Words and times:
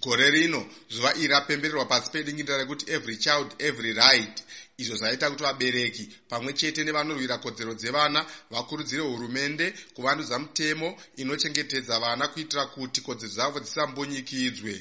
gore 0.00 0.30
rino 0.30 0.66
zuva 0.90 1.14
iri 1.14 1.26
rapembererwa 1.28 1.84
pasi 1.86 2.10
pedingindira 2.10 2.58
rekuti 2.58 2.90
every 2.90 3.16
child 3.16 3.54
every 3.58 3.92
right 3.92 4.42
izvo 4.82 4.96
zvaita 4.96 5.30
kuti 5.30 5.42
vabereki 5.48 6.04
pamwe 6.30 6.50
chete 6.58 6.80
nevanorwira 6.84 7.36
kodzero 7.44 7.72
dzevana 7.80 8.20
vakurudzire 8.52 9.02
hurumende 9.10 9.66
kuvandudza 9.94 10.36
mutemo 10.42 10.88
inochengetedza 11.20 11.94
vana 12.04 12.24
kuitira 12.32 12.64
kuti 12.74 12.98
kodzero 13.06 13.32
dzavo 13.34 13.56
dzisambonyikidzwe 13.64 14.74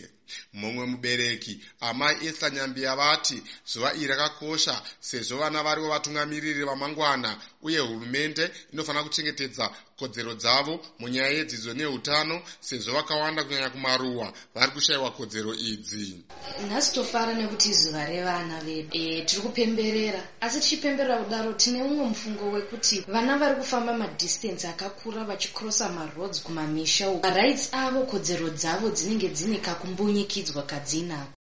mumwe 0.59 0.85
mubereki 0.91 1.53
amai 1.87 2.15
esther 2.27 2.51
nyambiya 2.53 2.95
vati 2.95 3.37
zuva 3.71 3.89
iri 3.93 4.07
rakakosha 4.07 4.75
sezvo 4.99 5.37
vana 5.41 5.63
varivo 5.63 5.87
vatungamiriri 5.89 6.63
vamangwana 6.69 7.29
uye 7.61 7.79
hurumende 7.79 8.43
inofanira 8.73 9.03
kuchengetedza 9.03 9.65
kodzero 9.99 10.33
dzavo 10.35 10.73
munyaya 10.99 11.29
yedzidzo 11.37 11.73
neutano 11.73 12.41
sezvo 12.59 12.93
vakawanda 12.97 13.43
kunyanya 13.43 13.69
kumaruwa 13.69 14.33
vari 14.55 14.71
kushayiwa 14.71 15.11
kodzero 15.11 15.53
idzi. 15.53 16.23
Nhasi 16.67 16.93
tofara 16.93 17.33
nekuti 17.33 17.73
zuva 17.73 18.05
revana 18.05 18.59
vedu. 18.65 18.89
E, 18.91 19.21
tiri 19.27 19.41
kupemberera 19.85 20.19
asi 20.41 20.59
tichipemberera 20.59 21.17
kudaro 21.23 21.53
tine 21.53 21.83
umwe 21.83 22.05
mufungo 22.05 22.51
wekuti 22.51 23.05
vana 23.07 23.37
vari 23.37 23.55
kufamba 23.55 23.93
madhistensi 23.93 24.67
akakura 24.67 25.23
vachikrosa 25.23 25.89
maroads 25.89 26.43
kumamisha 26.43 27.09
uku 27.09 27.27
marights 27.27 27.73
avo 27.73 28.05
kodzero 28.05 28.49
dzavo 28.49 28.89
dzinenge 28.89 29.29
dzine 29.29 29.57
kakumbunyikidzwa 29.57 30.63
kadzinako 30.63 31.33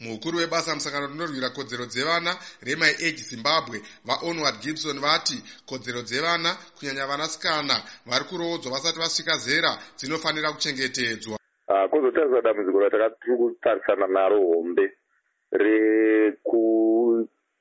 mukuru 0.00 0.38
webasa 0.38 0.74
musangano 0.74 1.06
rinorwira 1.06 1.50
kodzero 1.50 1.86
dzevana 1.86 2.36
remai 2.62 2.94
age 3.06 3.22
zimbabwe 3.30 3.82
vaonward 4.04 4.60
gibson 4.60 5.00
vati 5.00 5.42
kodzero 5.66 6.02
dzevana 6.02 6.56
kunyanya 6.78 7.06
vanasikana 7.06 7.76
vari 8.06 8.24
kuroodzwa 8.24 8.72
vasati 8.72 8.98
vasvika 8.98 9.36
zera 9.38 9.78
dzinofanira 9.96 10.52
kuchengetedzwa. 10.52 11.38
Ah, 11.68 11.88
kwozotariswa 11.88 12.42
dambudziko 12.42 12.80
ratakatiri 12.80 13.36
kutarisana 13.36 14.06
naro 14.06 14.38
hombe 14.38 14.98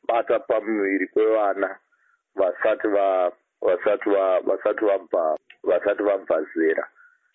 rekubata 0.08 0.40
pamuviri 0.40 1.08
kwevana 1.08 1.80
vasati 2.36 2.88
vasati 2.88 4.10
vasati 4.46 4.86
vabva 4.86 5.38
vasati 5.64 6.04
vabva 6.04 6.46
zera. 6.56 6.88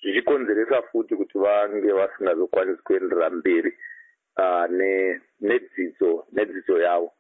Zvichikonzeresa 0.02 0.82
futi 0.92 1.16
kuti 1.16 1.38
vange 1.38 1.92
vasingazokwanisi 1.92 2.82
kuenderera 2.82 3.30
mberi 3.30 3.72
uh, 4.38 4.66
nedzidzo 5.40 6.26
nedzidzo 6.32 6.78
yavo. 6.78 7.12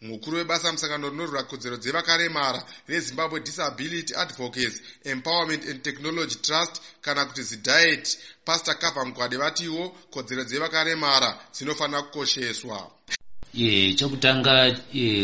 Mukuru 0.00 0.36
webasa 0.36 0.72
musangano 0.72 1.08
rinorwira 1.08 1.42
kodzero 1.42 1.76
dzevakaremara 1.76 2.62
rezimbabwe 2.88 3.40
disability 3.40 4.14
advocates 4.14 4.82
empowerment 5.04 5.64
and 5.70 5.82
technology 5.82 6.36
trust 6.42 6.82
kana 7.00 7.24
kuti 7.24 7.42
zidiet 7.42 8.18
pastor 8.44 8.74
cover 8.78 9.06
mugwade 9.06 9.36
vatiwo 9.36 9.88
kodzero 10.10 10.44
dzevakaremara 10.44 11.38
dzinofanira 11.54 12.02
kukosheswa 12.02 12.90
ye 13.54 13.94
chokutanga 13.94 14.54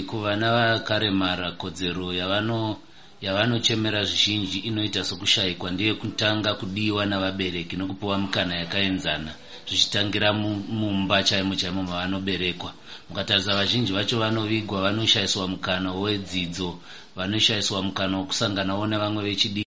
kuvana 0.07 0.49
vakaremara 0.57 1.49
kodzero 1.61 2.13
yavano 2.21 2.77
yavanochemera 3.25 4.05
zvizhinji 4.05 4.59
inoita 4.69 5.05
sokushayikwa 5.05 5.71
ndeyekutanga 5.71 6.51
kudiwa 6.61 7.03
navabereki 7.07 7.75
nokupiwa 7.77 8.17
mukana 8.19 8.55
yakaenzana 8.63 9.33
zvichitangira 9.69 10.33
mumba 10.33 11.23
chaimo 11.29 11.55
chaimo 11.61 11.83
mavanoberekwa. 11.83 12.71
Mukatarisa 13.09 13.57
vazhinji 13.59 13.93
vacho 13.93 14.19
vanovigwa 14.23 14.83
vanoshayiswa 14.83 15.49
mukana 15.49 15.93
wedzidzo 15.93 16.71
vanoshayiswa 17.17 17.83
mukana 17.83 18.15
wokusanganawo 18.19 18.87
nevamwe 18.87 19.23
vechidii 19.27 19.68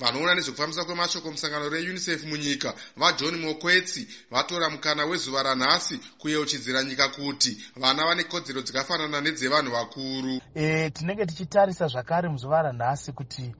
vanoona 0.00 0.34
nezvekufambisa 0.34 0.84
kwemashoko 0.84 1.30
musangano 1.30 1.68
reunicef 1.68 2.24
munyika 2.24 2.74
vajohn 2.96 3.36
mokwetsi 3.36 4.08
vatora 4.30 4.70
mukana 4.70 5.04
wezuva 5.04 5.42
ranhasi 5.42 6.00
kuyeuchidzira 6.18 6.84
nyika 6.84 7.08
kuti 7.08 7.64
vana 7.76 8.06
vane 8.06 8.24
kodzero 8.24 8.62
dzakafanana 8.62 9.20
nedzevanhu 9.20 9.70
vakuru. 9.72 10.40
E, 10.54 10.90
tinenge 10.90 11.26
tichitarisa 11.26 11.86
zvakare 11.88 12.28
muzuva 12.28 12.62
ranhasi 12.62 13.12
kuti 13.12 13.54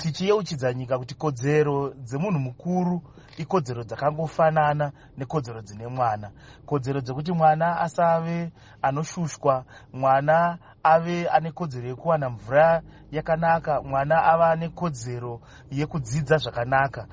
tichiyeuchidza 0.00 0.72
nyika 0.74 0.98
kuti 0.98 1.14
kodzero 1.14 1.94
dzemunhu 1.94 2.38
mukuru 2.38 3.02
ikodzero 3.36 3.84
dzakangofanana 3.84 4.92
nekodzero 5.18 5.60
dzine 5.62 5.86
mwana. 5.86 6.30
Kodzero 6.66 7.00
dzekuti 7.00 7.32
mwana 7.32 7.80
asave 7.80 8.52
anoshushwa 8.82 9.64
mwana 9.92 10.58
ave 10.82 11.28
ane 11.28 11.52
kodzero 11.52 11.88
yekuwana 11.88 12.30
mvura 12.30 12.82
yakanaka 13.10 13.82
mwana 13.82 14.24
ava 14.24 14.50
ane 14.50 14.68
kodzero 14.68 15.40
yekudzidza 15.70 16.36
zvakanaka 16.36 17.06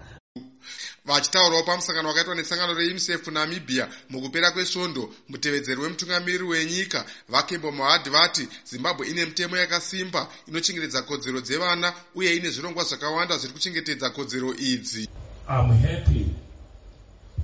vachitaurawo 1.07 1.63
pamusangano 1.63 2.07
wakaitwa 2.07 2.35
nesangano 2.35 2.73
reunicef 2.73 3.27
namibia 3.27 3.87
mukupera 4.09 4.51
kwesvondo 4.51 5.13
mutevedzeri 5.29 5.81
wemutungamiriri 5.81 6.43
wenyika 6.43 7.05
vakembo 7.29 7.71
mohad 7.71 8.09
vati 8.09 8.47
zimbabwe 8.65 9.07
ine 9.07 9.25
mitemo 9.25 9.57
yakasimba 9.57 10.27
inochengetedza 10.47 11.01
kodzero 11.01 11.41
dzevana 11.41 11.93
uye 12.15 12.35
ine 12.35 12.49
zvirongwa 12.49 12.83
zvakawanda 12.83 13.37
zviri 13.37 13.53
kuchengetedza 13.53 14.09
kodzero 14.09 14.55
idzi 14.55 15.09
I'm 15.49 15.69
happy 15.71 16.25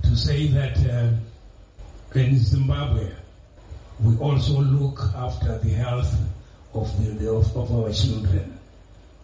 to 0.02 0.16
say 0.16 0.48
that 0.48 0.76
uh, 0.76 2.18
in 2.20 2.38
Zimbabwe 2.38 3.12
we 4.00 4.16
also 4.18 4.60
look 4.60 5.00
after 5.16 5.58
the 5.58 5.70
health 5.70 6.12
of, 6.74 7.18
the, 7.18 7.30
of, 7.30 7.56
of 7.56 7.72
our 7.72 7.92
children. 7.92 8.58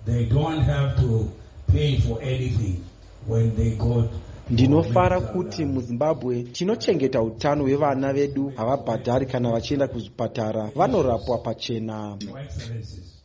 They 0.06 0.24
don't 0.24 0.60
have 0.60 0.96
to 0.96 1.30
pay 1.70 2.00
for 2.00 2.22
anything 2.22 2.84
when 3.26 3.54
they 3.56 3.72
go 3.72 4.08
ndinofara 4.50 5.20
kuti 5.20 5.64
muzimbabwe 5.64 6.34
tinochengeta 6.54 7.22
utano 7.22 7.62
hwevana 7.64 8.12
vedu 8.16 8.52
havabhadhari 8.56 9.26
kana 9.26 9.52
vachienda 9.54 9.86
kuzvipatara 9.92 10.62
vanorapwa 10.78 11.38
pachena. 11.38 12.18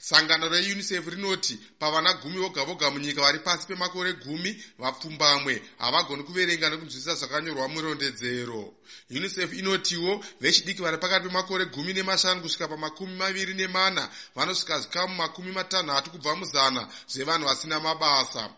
Sangano 0.09 0.49
reunicef 0.49 1.07
rinoti 1.07 1.59
pavana 1.79 2.13
gumi 2.13 2.37
voga 2.37 2.63
voga 2.63 2.91
munyika 2.91 3.21
vari 3.21 3.39
pasi 3.39 3.65
pemakore 3.67 4.13
gumi 4.13 4.51
vapfumbamwe 4.77 5.61
havagoni 5.79 6.23
kuverenga 6.23 6.69
nekunzwisisa 6.69 7.15
zvakanyorwa 7.15 7.67
murondedzero. 7.67 8.73
Unicef 9.09 9.53
inotiwo 9.53 10.23
vechidiki 10.41 10.81
vari 10.81 10.97
pakati 10.97 11.27
pemakore 11.27 11.65
gumi 11.65 11.93
nemashanu 11.93 12.41
kusvika 12.41 12.67
pamakumi 12.67 13.15
maviri 13.15 13.53
nemana 13.53 14.09
vanosvika 14.35 14.79
zvikamu 14.79 15.15
makumi 15.15 15.51
matanhatu 15.51 16.11
kubva 16.11 16.35
muzana 16.35 16.87
zvevanhu 17.07 17.47
vasina 17.47 17.79
mabasa 17.79 18.49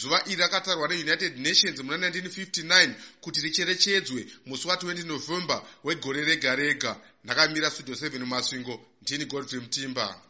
zuva 0.00 0.22
iri 0.26 0.36
rakatarwa 0.36 0.88
neunited 0.88 1.38
nations 1.38 1.80
muna 1.80 2.08
1959 2.08 2.94
kuti 3.20 3.40
richerechedzwe 3.40 4.26
musi 4.46 4.68
wa20 4.68 5.06
november 5.06 5.62
wegore 5.84 6.24
rega 6.24 6.54
rega 6.56 7.00
ndakamira 7.24 7.70
studio 7.70 7.94
7 7.94 8.18
mumasvingo 8.18 8.86
ndini 9.02 9.24
godfrey 9.24 9.60
mutimba 9.60 10.20